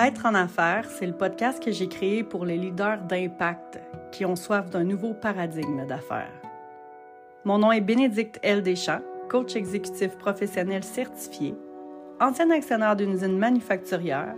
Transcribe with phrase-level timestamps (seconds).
[0.00, 3.80] Être en affaires, c'est le podcast que j'ai créé pour les leaders d'impact
[4.12, 6.40] qui ont soif d'un nouveau paradigme d'affaires.
[7.44, 8.62] Mon nom est Bénédicte L.
[8.62, 11.56] Deschamps, coach exécutif professionnel certifié,
[12.20, 14.36] ancien actionnaire d'une usine manufacturière,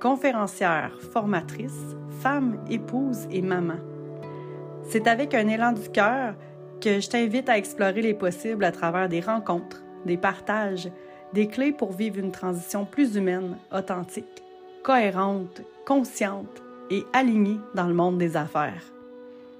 [0.00, 3.80] conférencière, formatrice, femme, épouse et maman.
[4.84, 6.36] C'est avec un élan du cœur
[6.80, 10.88] que je t'invite à explorer les possibles à travers des rencontres, des partages,
[11.32, 14.41] des clés pour vivre une transition plus humaine, authentique
[14.82, 18.82] cohérente, consciente et alignée dans le monde des affaires.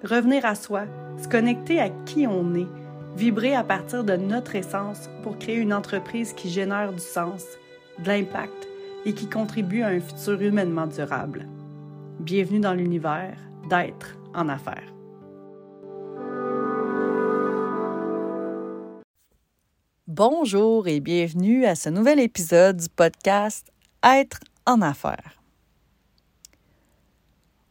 [0.03, 0.83] Revenir à soi,
[1.23, 2.67] se connecter à qui on est,
[3.17, 7.45] vibrer à partir de notre essence pour créer une entreprise qui génère du sens,
[8.01, 8.69] de l'impact
[9.05, 11.47] et qui contribue à un futur humainement durable.
[12.19, 13.37] Bienvenue dans l'univers
[13.69, 14.93] d'être en affaires.
[20.09, 23.73] Bonjour et bienvenue à ce nouvel épisode du podcast
[24.05, 25.43] Être en affaires.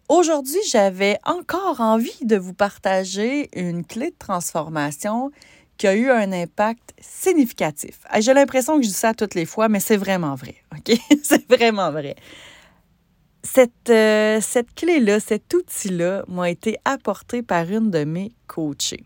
[0.09, 5.31] Aujourd'hui, j'avais encore envie de vous partager une clé de transformation
[5.77, 7.99] qui a eu un impact significatif.
[8.19, 10.55] J'ai l'impression que je dis ça toutes les fois, mais c'est vraiment vrai.
[11.23, 12.15] C'est vraiment vrai.
[13.41, 19.05] Cette, euh, cette clé-là, cet outil-là m'a été apporté par une de mes coachées.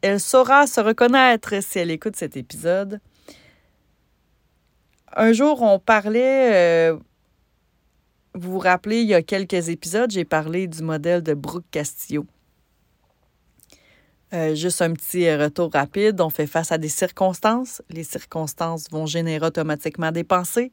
[0.00, 3.00] Elle saura se reconnaître si elle écoute cet épisode.
[5.14, 6.96] Un jour, on parlait, euh,
[8.34, 12.24] vous vous rappelez, il y a quelques épisodes, j'ai parlé du modèle de Brooke Castillo.
[14.32, 17.82] Euh, juste un petit retour rapide, on fait face à des circonstances.
[17.90, 20.72] Les circonstances vont générer automatiquement des pensées.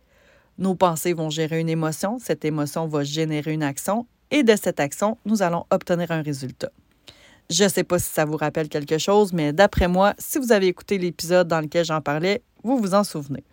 [0.57, 2.17] Nos pensées vont générer une émotion.
[2.19, 4.07] Cette émotion va générer une action.
[4.31, 6.69] Et de cette action, nous allons obtenir un résultat.
[7.49, 10.53] Je ne sais pas si ça vous rappelle quelque chose, mais d'après moi, si vous
[10.53, 13.43] avez écouté l'épisode dans lequel j'en parlais, vous vous en souvenez.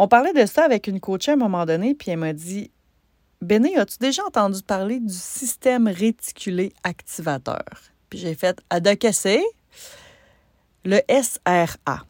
[0.00, 2.70] On parlait de ça avec une coach à un moment donné, puis elle m'a dit
[3.42, 7.64] Béné, as-tu déjà entendu parler du système réticulé activateur?
[8.08, 8.78] Puis j'ai fait à
[9.12, 9.42] c'est?
[10.84, 12.04] Le SRA.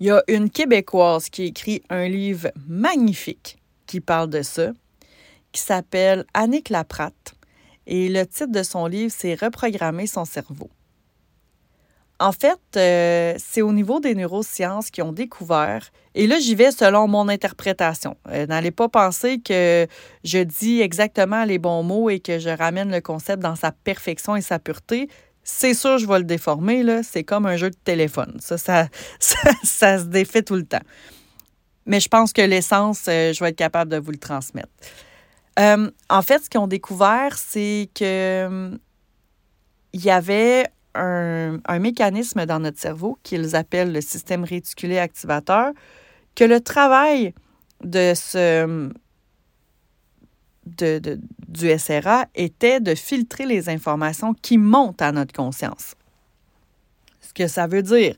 [0.00, 3.56] Il y a une Québécoise qui écrit un livre magnifique
[3.86, 4.72] qui parle de ça,
[5.52, 7.36] qui s'appelle Annick Lapratte.
[7.86, 10.68] Et le titre de son livre, c'est Reprogrammer son cerveau.
[12.20, 16.70] En fait, euh, c'est au niveau des neurosciences qui ont découvert, et là j'y vais
[16.70, 18.18] selon mon interprétation.
[18.28, 19.86] Euh, n'allez pas penser que
[20.22, 24.36] je dis exactement les bons mots et que je ramène le concept dans sa perfection
[24.36, 25.08] et sa pureté.
[25.44, 26.84] C'est sûr, je vais le déformer.
[27.02, 28.36] C'est comme un jeu de téléphone.
[28.38, 28.86] Ça, ça,
[29.64, 30.84] ça, se défait tout le temps.
[31.86, 34.68] Mais je pense que l'essence, euh, je vais être capable de vous le transmettre.
[35.56, 38.78] en fait, ce qu'ils ont découvert, c'est que
[39.92, 45.72] il y avait un, mécanisme dans notre cerveau qu'ils appellent le système réticulé activateur,
[46.34, 47.34] que le travail
[47.82, 48.90] de ce,
[50.66, 55.94] de, du SRA était de filtrer les informations qui montent à notre conscience.
[57.20, 58.14] Ce que ça veut dire,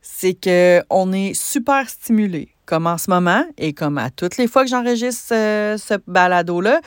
[0.00, 4.64] c'est qu'on est super stimulé, comme en ce moment et comme à toutes les fois
[4.64, 6.80] que j'enregistre ce, ce balado-là,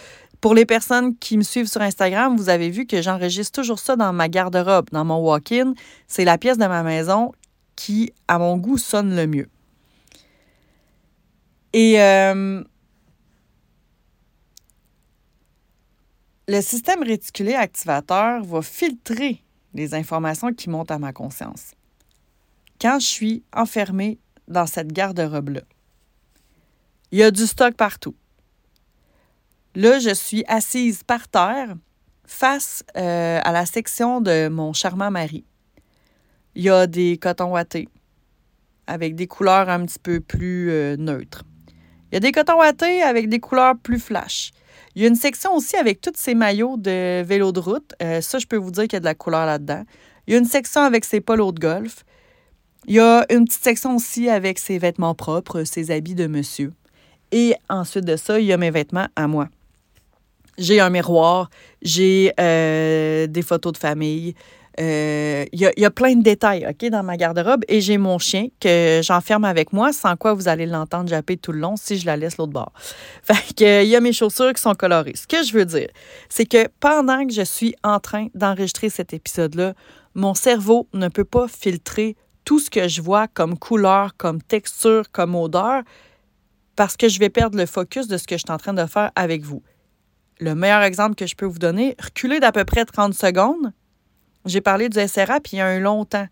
[0.43, 3.95] pour les personnes qui me suivent sur Instagram, vous avez vu que j'enregistre toujours ça
[3.95, 5.73] dans ma garde-robe, dans mon walk-in.
[6.05, 7.31] C'est la pièce de ma maison
[7.77, 9.47] qui, à mon goût, sonne le mieux.
[11.71, 12.61] Et euh,
[16.49, 19.41] le système réticulé activateur va filtrer
[19.73, 21.71] les informations qui montent à ma conscience.
[22.81, 25.61] Quand je suis enfermée dans cette garde-robe-là,
[27.13, 28.15] il y a du stock partout.
[29.75, 31.75] Là, je suis assise par terre
[32.25, 35.45] face euh, à la section de mon charmant mari.
[36.53, 37.87] Il y a des cotons wattés
[38.85, 41.43] avec des couleurs un petit peu plus euh, neutres.
[42.11, 44.51] Il y a des cotons wattés avec des couleurs plus flash.
[44.95, 47.95] Il y a une section aussi avec tous ces maillots de vélo de route.
[48.03, 49.85] Euh, ça, je peux vous dire qu'il y a de la couleur là-dedans.
[50.27, 52.05] Il y a une section avec ses polos de golf.
[52.85, 56.73] Il y a une petite section aussi avec ses vêtements propres, ses habits de monsieur.
[57.31, 59.49] Et ensuite de ça, il y a mes vêtements à moi.
[60.57, 61.49] J'ai un miroir,
[61.81, 64.35] j'ai euh, des photos de famille.
[64.79, 67.63] Euh, il y, a plein de détails, OK, dans ma garde-robe.
[67.67, 71.51] Et j'ai mon chien que j'enferme avec moi, sans quoi vous allez l'entendre japper tout
[71.51, 72.71] le long si je la laisse l'autre bord.
[73.23, 75.13] Fait il y a mes chaussures qui sont colorées.
[75.15, 75.89] Ce que je veux dire,
[76.29, 79.73] c'est que pendant que je suis en train d'enregistrer cet épisode-là,
[80.15, 82.15] mon cerveau ne peut pas filtrer
[82.45, 85.83] tout ce que je vois comme couleur, comme texture, comme odeur,
[86.75, 88.85] parce que je vais perdre le focus de ce que je suis en train de
[88.85, 89.61] faire avec vous
[90.39, 93.71] le meilleur exemple que je peux vous donner, reculer d'à peu près 30 secondes.
[94.45, 96.27] J'ai parlé du SRA, puis il y a un long temps.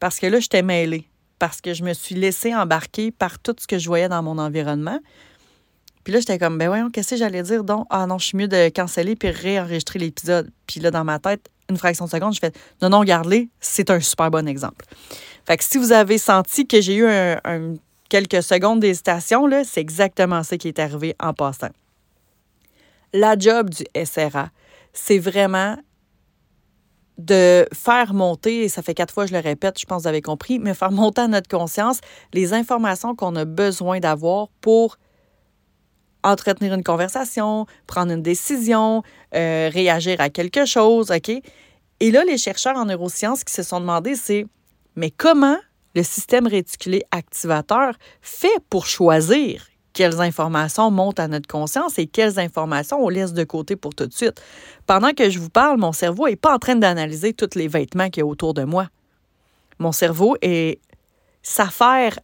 [0.00, 1.06] Parce que là, j'étais mêlée.
[1.42, 4.38] parce que je me suis laissée embarquer par tout ce que je voyais dans mon
[4.38, 5.00] environnement.
[6.04, 7.64] Puis là, j'étais comme, ben voyons, qu'est-ce que j'allais dire?
[7.64, 10.52] Donc, ah non, je suis mieux de canceller puis réenregistrer l'épisode.
[10.68, 13.90] Puis là, dans ma tête, une fraction de seconde, je fais, non, non, garde-les, c'est
[13.90, 14.84] un super bon exemple.
[15.44, 17.08] Fait que si vous avez senti que j'ai eu
[18.08, 21.70] quelques secondes d'hésitation, c'est exactement ça qui est arrivé en passant.
[23.12, 24.50] La job du SRA,
[24.92, 25.76] c'est vraiment
[27.18, 30.08] de faire monter, et ça fait quatre fois je le répète, je pense que vous
[30.08, 32.00] avez compris, mais faire monter à notre conscience
[32.32, 34.96] les informations qu'on a besoin d'avoir pour
[36.24, 39.02] entretenir une conversation, prendre une décision,
[39.34, 41.30] euh, réagir à quelque chose, OK?
[42.00, 44.46] Et là, les chercheurs en neurosciences qui se sont demandé, c'est
[44.96, 45.58] mais comment
[45.94, 52.38] le système réticulé activateur fait pour choisir quelles informations montent à notre conscience et quelles
[52.38, 54.40] informations on laisse de côté pour tout de suite.
[54.86, 58.10] Pendant que je vous parle, mon cerveau n'est pas en train d'analyser tous les vêtements
[58.10, 58.88] qu'il y a autour de moi.
[59.78, 60.80] Mon cerveau est
[61.42, 62.18] s'affaire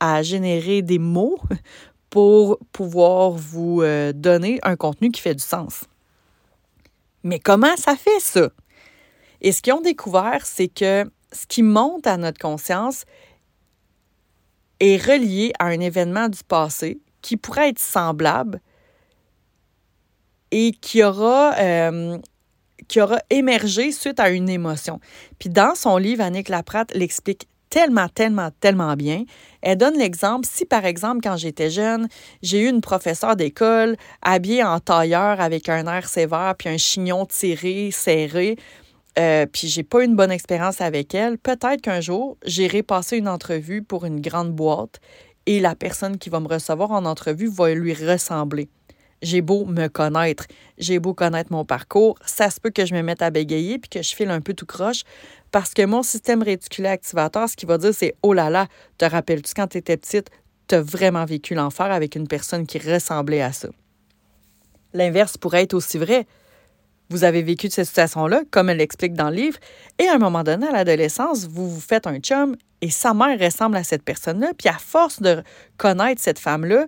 [0.00, 1.38] à générer des mots
[2.10, 5.84] pour pouvoir vous euh, donner un contenu qui fait du sens.
[7.22, 8.50] Mais comment ça fait ça?
[9.40, 13.04] Et ce qu'ils ont découvert, c'est que ce qui monte à notre conscience
[14.82, 18.60] est relié à un événement du passé qui pourrait être semblable
[20.50, 22.18] et qui aura, euh,
[22.88, 24.98] qui aura émergé suite à une émotion.
[25.38, 29.24] Puis dans son livre, Annick Laprate l'explique tellement, tellement, tellement bien.
[29.62, 32.08] Elle donne l'exemple, si par exemple, quand j'étais jeune,
[32.42, 37.24] j'ai eu une professeure d'école habillée en tailleur avec un air sévère puis un chignon
[37.24, 38.56] tiré, serré,
[39.18, 43.28] euh, puis j'ai pas une bonne expérience avec elle, peut-être qu'un jour, j'irai passer une
[43.28, 45.00] entrevue pour une grande boîte
[45.46, 48.68] et la personne qui va me recevoir en entrevue va lui ressembler.
[49.20, 50.46] J'ai beau me connaître,
[50.78, 53.88] j'ai beau connaître mon parcours, ça se peut que je me mette à bégayer puis
[53.88, 55.02] que je file un peu tout croche
[55.52, 58.66] parce que mon système réticulé activateur, ce qu'il va dire, c'est Oh là là,
[58.98, 60.30] te rappelles-tu quand tu étais petite,
[60.66, 63.68] tu as vraiment vécu l'enfer avec une personne qui ressemblait à ça.
[64.94, 66.26] L'inverse pourrait être aussi vrai
[67.12, 69.58] vous avez vécu de cette situation-là, comme elle l'explique dans le livre,
[69.98, 73.38] et à un moment donné, à l'adolescence, vous vous faites un chum et sa mère
[73.38, 75.42] ressemble à cette personne-là, puis à force de
[75.76, 76.86] connaître cette femme-là,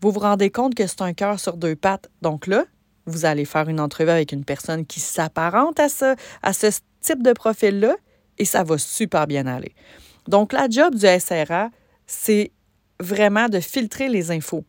[0.00, 2.10] vous vous rendez compte que c'est un cœur sur deux pattes.
[2.22, 2.64] Donc là,
[3.04, 6.68] vous allez faire une entrevue avec une personne qui s'apparente à ce, à ce
[7.02, 7.96] type de profil-là,
[8.38, 9.74] et ça va super bien aller.
[10.26, 11.70] Donc, la job du SRA,
[12.06, 12.50] c'est
[12.98, 14.64] vraiment de filtrer les infos.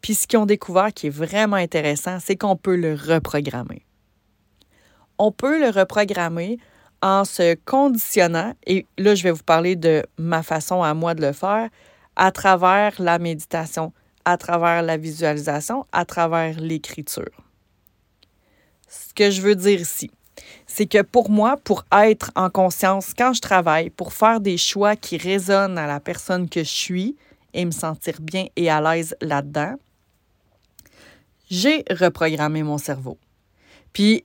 [0.00, 3.84] Puis ce qu'ils ont découvert qui est vraiment intéressant, c'est qu'on peut le reprogrammer
[5.18, 6.58] on peut le reprogrammer
[7.02, 11.22] en se conditionnant, et là, je vais vous parler de ma façon à moi de
[11.22, 11.68] le faire,
[12.16, 13.92] à travers la méditation,
[14.24, 17.30] à travers la visualisation, à travers l'écriture.
[18.88, 20.10] Ce que je veux dire ici,
[20.66, 24.96] c'est que pour moi, pour être en conscience quand je travaille, pour faire des choix
[24.96, 27.16] qui résonnent à la personne que je suis
[27.54, 29.74] et me sentir bien et à l'aise là-dedans,
[31.50, 33.18] j'ai reprogrammé mon cerveau.
[33.92, 34.24] Puis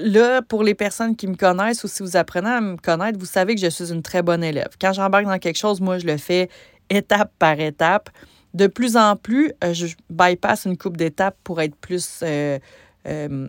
[0.00, 3.26] là, pour les personnes qui me connaissent ou si vous apprenez à me connaître, vous
[3.26, 4.70] savez que je suis une très bonne élève.
[4.80, 6.48] Quand j'embarque dans quelque chose, moi, je le fais
[6.88, 8.10] étape par étape.
[8.54, 12.58] De plus en plus, euh, je bypass une coupe d'étapes pour être plus, euh,
[13.06, 13.48] euh,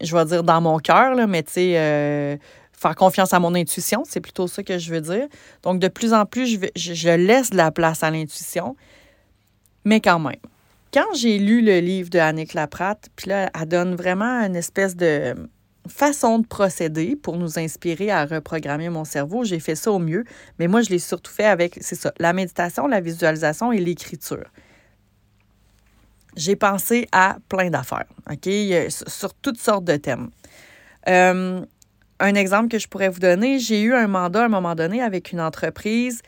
[0.00, 2.38] je vais dire, dans mon cœur, mais tu sais,
[2.72, 5.28] faire confiance à mon intuition, c'est plutôt ça que je veux dire.
[5.62, 8.76] Donc, de plus en plus, je, je laisse de la place à l'intuition,
[9.84, 10.34] mais quand même.
[10.92, 14.96] Quand j'ai lu le livre de Annick Laprate, puis là, elle donne vraiment une espèce
[14.96, 15.34] de
[15.88, 19.44] façon de procéder pour nous inspirer à reprogrammer mon cerveau.
[19.44, 20.24] J'ai fait ça au mieux,
[20.58, 24.44] mais moi, je l'ai surtout fait avec, c'est ça, la méditation, la visualisation et l'écriture.
[26.36, 28.48] J'ai pensé à plein d'affaires, OK,
[28.88, 30.30] sur toutes sortes de thèmes.
[31.08, 31.64] Euh,
[32.18, 35.02] un exemple que je pourrais vous donner, j'ai eu un mandat à un moment donné
[35.02, 36.22] avec une entreprise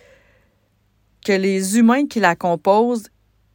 [1.25, 3.09] que les humains qui la composent,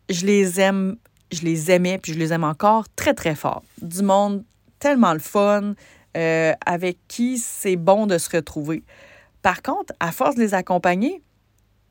[0.10, 0.98] je les aime,
[1.32, 3.64] je les aimais, puis je les aime encore très, très fort.
[3.82, 4.44] Du monde
[4.82, 5.76] tellement le fun,
[6.18, 8.84] euh, avec qui c'est bon de se retrouver.
[9.42, 11.24] Par contre, à force de les accompagner,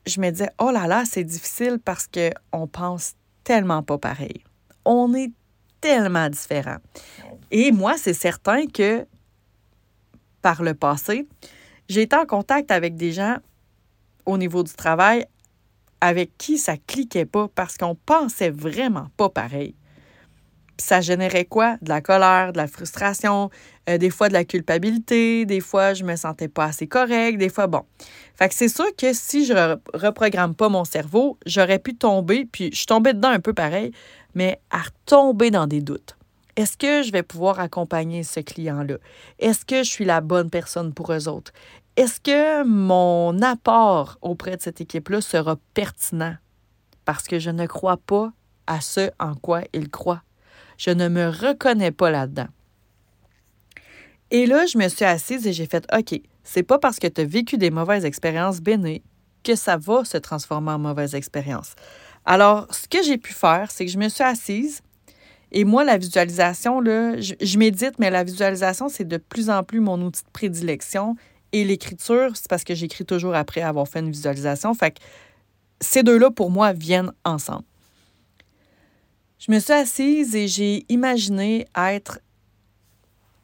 [0.05, 4.43] je me disais, oh là là, c'est difficile parce qu'on pense tellement pas pareil.
[4.85, 5.31] On est
[5.79, 6.77] tellement différents.
[7.49, 9.07] Et moi, c'est certain que
[10.41, 11.27] par le passé,
[11.89, 13.37] j'ai été en contact avec des gens
[14.25, 15.25] au niveau du travail
[15.99, 19.75] avec qui ça cliquait pas parce qu'on pensait vraiment pas pareil
[20.81, 21.77] ça générait quoi?
[21.81, 23.49] De la colère, de la frustration,
[23.89, 27.49] euh, des fois de la culpabilité, des fois je me sentais pas assez correct, des
[27.49, 27.83] fois bon.
[28.35, 32.71] Fait que c'est sûr que si je reprogramme pas mon cerveau, j'aurais pu tomber, puis
[32.73, 33.91] je tombée dedans un peu pareil,
[34.35, 36.17] mais à retomber dans des doutes.
[36.57, 38.97] Est-ce que je vais pouvoir accompagner ce client-là?
[39.39, 41.53] Est-ce que je suis la bonne personne pour eux autres?
[41.95, 46.35] est-ce que mon apport auprès de cette équipe-là sera pertinent?
[47.05, 48.31] Parce que je ne crois pas
[48.67, 50.23] à ce en quoi ils croient.
[50.81, 52.47] Je ne me reconnais pas là-dedans.
[54.31, 57.21] Et là, je me suis assise et j'ai fait OK, c'est pas parce que tu
[57.21, 59.03] as vécu des mauvaises expériences bénées
[59.43, 61.75] que ça va se transformer en mauvaise expérience.
[62.25, 64.81] Alors, ce que j'ai pu faire, c'est que je me suis assise
[65.51, 69.81] et moi, la visualisation, là, je, médite, mais la visualisation, c'est de plus en plus
[69.81, 71.15] mon outil de prédilection.
[71.51, 74.73] Et l'écriture, c'est parce que j'écris toujours après avoir fait une visualisation.
[74.73, 74.99] Fait que
[75.79, 77.65] ces deux-là, pour moi, viennent ensemble.
[79.41, 82.19] Je me suis assise et j'ai imaginé être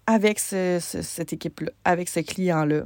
[0.05, 2.83] avec cette équipe-là, avec ce client-là.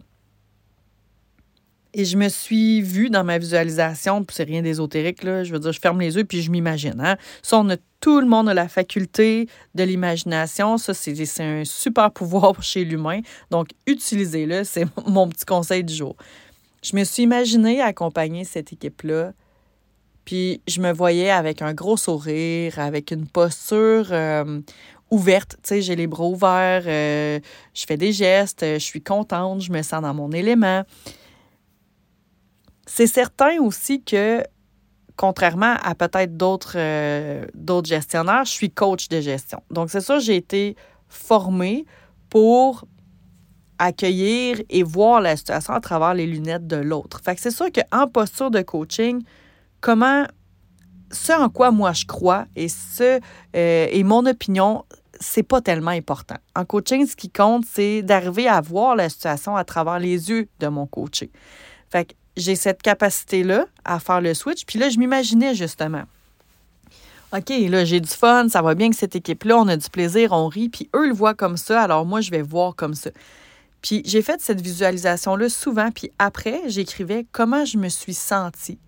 [1.93, 5.43] Et je me suis vue dans ma visualisation, puis c'est rien d'ésotérique, là.
[5.43, 7.01] Je veux dire, je ferme les yeux puis je m'imagine.
[7.01, 7.17] Hein?
[7.41, 7.61] Ça,
[7.99, 10.77] tout le monde a la faculté de l'imagination.
[10.77, 13.19] Ça, c'est un super pouvoir chez l'humain.
[13.49, 14.63] Donc, utilisez-le.
[14.63, 16.15] C'est mon petit conseil du jour.
[16.81, 19.33] Je me suis imaginée accompagner cette équipe-là.
[20.25, 24.61] Puis je me voyais avec un gros sourire, avec une posture euh,
[25.09, 25.57] ouverte.
[25.63, 27.39] Tu sais, j'ai les bras ouverts, euh,
[27.73, 30.83] je fais des gestes, je suis contente, je me sens dans mon élément.
[32.85, 34.43] C'est certain aussi que,
[35.15, 37.45] contrairement à peut-être d'autres euh,
[37.83, 39.61] gestionnaires, je suis coach de gestion.
[39.69, 40.75] Donc, c'est ça, j'ai été
[41.07, 41.85] formée
[42.29, 42.85] pour
[43.77, 47.19] accueillir et voir la situation à travers les lunettes de l'autre.
[47.23, 49.23] Fait que c'est sûr qu'en posture de coaching,
[49.81, 50.25] comment
[51.11, 53.19] ce en quoi moi je crois et ce
[53.55, 54.85] euh, et mon opinion,
[55.19, 56.37] c'est pas tellement important.
[56.55, 60.47] En coaching, ce qui compte, c'est d'arriver à voir la situation à travers les yeux
[60.59, 61.31] de mon coaché.
[61.89, 64.65] Fait que j'ai cette capacité-là à faire le switch.
[64.65, 66.03] Puis là, je m'imaginais justement.
[67.33, 70.33] OK, là, j'ai du fun, ça va bien que cette équipe-là, on a du plaisir,
[70.33, 73.09] on rit, puis eux le voient comme ça, alors moi, je vais voir comme ça.
[73.81, 78.79] Puis j'ai fait cette visualisation-là souvent, puis après, j'écrivais comment je me suis sentie.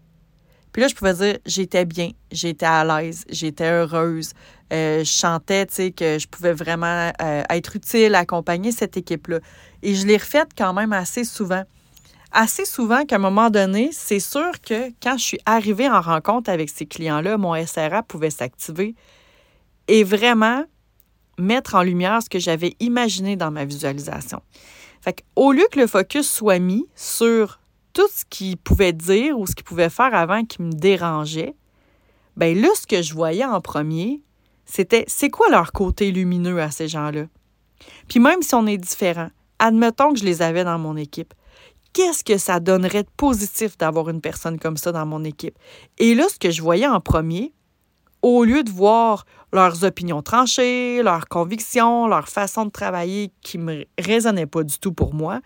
[0.73, 4.33] Puis là, je pouvais dire, j'étais bien, j'étais à l'aise, j'étais heureuse,
[4.73, 9.39] euh, je chantais, tu sais, que je pouvais vraiment euh, être utile, accompagner cette équipe-là.
[9.83, 11.63] Et je l'ai refaite quand même assez souvent
[12.33, 16.49] assez souvent qu'à un moment donné, c'est sûr que quand je suis arrivée en rencontre
[16.49, 18.95] avec ces clients-là, mon SRA pouvait s'activer
[19.87, 20.65] et vraiment
[21.37, 24.41] mettre en lumière ce que j'avais imaginé dans ma visualisation.
[25.01, 27.59] Fait au lieu que le focus soit mis sur
[27.93, 31.55] tout ce qu'ils pouvaient dire ou ce qu'ils pouvaient faire avant qui me dérangeait,
[32.35, 34.21] ben là, ce que je voyais en premier,
[34.65, 37.25] c'était c'est quoi leur côté lumineux à ces gens-là?
[38.07, 41.33] Puis même si on est différent, admettons que je les avais dans mon équipe,
[41.93, 45.57] qu'est-ce que ça donnerait de positif d'avoir une personne comme ça dans mon équipe?
[45.99, 47.53] Et là, ce que je voyais en premier,
[48.21, 53.63] au lieu de voir leurs opinions tranchées, leurs convictions, leur façon de travailler qui ne
[53.63, 55.41] me résonnait pas du tout pour moi,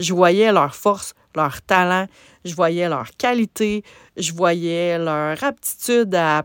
[0.00, 2.06] je voyais leur force, leur talent,
[2.44, 3.84] je voyais leur qualité,
[4.16, 6.44] je voyais leur aptitude à,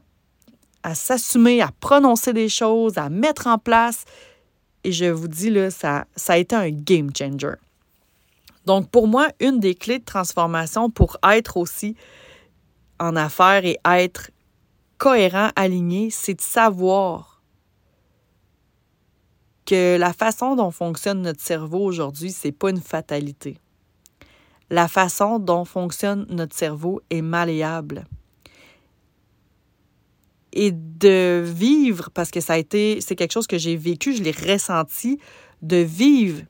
[0.83, 4.05] à s'assumer, à prononcer des choses, à mettre en place.
[4.83, 7.55] Et je vous dis, là, ça, ça a été un game changer.
[8.65, 11.95] Donc, pour moi, une des clés de transformation pour être aussi
[12.99, 14.31] en affaires et être
[14.97, 17.34] cohérent, aligné, c'est de savoir
[19.65, 23.57] que la façon dont fonctionne notre cerveau aujourd'hui, c'est pas une fatalité.
[24.69, 28.05] La façon dont fonctionne notre cerveau est malléable.
[30.53, 34.23] Et de vivre, parce que ça a été, c'est quelque chose que j'ai vécu, je
[34.23, 35.19] l'ai ressenti,
[35.61, 36.43] de vivre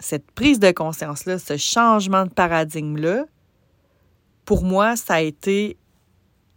[0.00, 3.26] cette prise de conscience-là, ce changement de paradigme-là,
[4.44, 5.76] pour moi, ça a été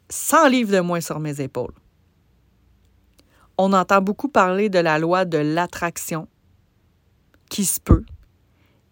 [0.10, 1.74] 100 livres de moins sur mes épaules.
[3.58, 6.28] On entend beaucoup parler de la loi de l'attraction
[7.50, 8.06] qui se peut.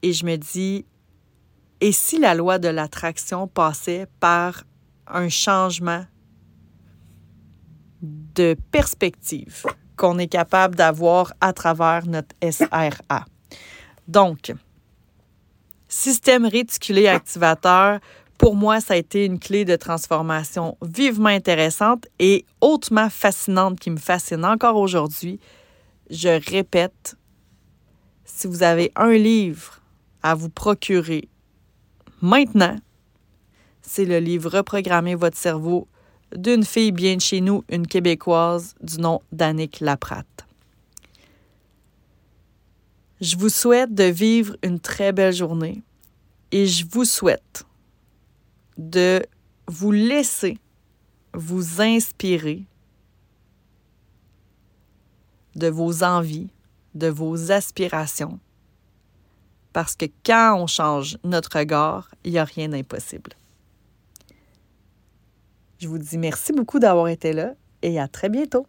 [0.02, 0.86] Et je me dis,
[1.82, 4.64] et si la loi de l'attraction passait par
[5.08, 6.06] un changement
[8.02, 9.66] de perspective
[9.98, 13.26] qu'on est capable d'avoir à travers notre SRA?
[14.08, 14.54] Donc,
[15.88, 18.00] système réticulé activateur,
[18.38, 23.89] pour moi, ça a été une clé de transformation vivement intéressante et hautement fascinante qui
[23.89, 25.39] me fascine encore aujourd'hui.
[26.10, 27.15] Je répète,
[28.25, 29.82] si vous avez un livre
[30.22, 31.30] à vous procurer
[32.22, 32.77] maintenant,
[33.82, 35.88] c'est le livre Reprogrammer votre cerveau
[36.36, 40.46] d'une fille bien de chez nous, une Québécoise du nom d'Annick Laprate.
[43.22, 45.84] Je vous souhaite de vivre une très belle journée
[46.51, 47.65] et je vous souhaite
[48.77, 49.25] de
[49.67, 50.58] vous laisser
[51.34, 52.63] vous inspirer
[55.55, 56.50] de vos envies,
[56.94, 58.39] de vos aspirations,
[59.74, 63.32] Parce que quand on change notre regard, il n'y a rien d'impossible.
[65.79, 68.65] Je vous dis merci beaucoup d'avoir été là et à très bientôt.